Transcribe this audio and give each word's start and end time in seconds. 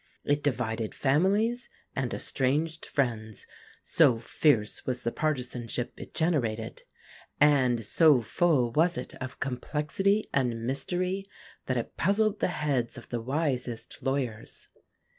It 0.23 0.41
divided 0.41 0.95
families 0.95 1.69
and 1.95 2.11
estranged 2.11 2.87
friends, 2.87 3.45
so 3.83 4.17
fierce 4.17 4.83
was 4.83 5.03
the 5.03 5.11
partisanship 5.11 5.93
it 5.95 6.15
generated; 6.15 6.81
and 7.39 7.85
so 7.85 8.19
full 8.23 8.71
was 8.71 8.97
it 8.97 9.13
of 9.21 9.39
complexity 9.39 10.27
and 10.33 10.65
mystery 10.65 11.25
that 11.67 11.77
it 11.77 11.97
puzzled 11.97 12.39
the 12.39 12.47
heads 12.47 12.97
of 12.97 13.09
the 13.09 13.21
wisest 13.21 13.99
lawyers. 14.01 14.69